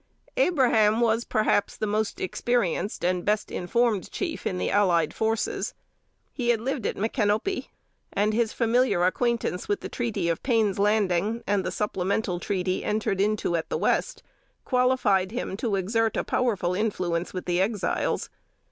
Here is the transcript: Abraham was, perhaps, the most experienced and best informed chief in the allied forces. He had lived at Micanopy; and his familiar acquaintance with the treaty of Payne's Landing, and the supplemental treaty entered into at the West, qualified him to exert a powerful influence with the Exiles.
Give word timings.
Abraham 0.37 0.99
was, 0.99 1.23
perhaps, 1.25 1.77
the 1.77 1.85
most 1.85 2.19
experienced 2.19 3.05
and 3.05 3.23
best 3.23 3.51
informed 3.51 4.09
chief 4.09 4.47
in 4.47 4.57
the 4.57 4.71
allied 4.71 5.13
forces. 5.13 5.75
He 6.33 6.49
had 6.49 6.59
lived 6.59 6.87
at 6.87 6.97
Micanopy; 6.97 7.69
and 8.11 8.33
his 8.33 8.51
familiar 8.51 9.05
acquaintance 9.05 9.69
with 9.69 9.81
the 9.81 9.89
treaty 9.89 10.27
of 10.27 10.41
Payne's 10.41 10.79
Landing, 10.79 11.43
and 11.45 11.63
the 11.63 11.69
supplemental 11.71 12.39
treaty 12.39 12.83
entered 12.83 13.21
into 13.21 13.55
at 13.55 13.69
the 13.69 13.77
West, 13.77 14.23
qualified 14.65 15.31
him 15.31 15.55
to 15.57 15.75
exert 15.75 16.17
a 16.17 16.23
powerful 16.23 16.73
influence 16.73 17.31
with 17.31 17.45
the 17.45 17.61
Exiles. 17.61 18.31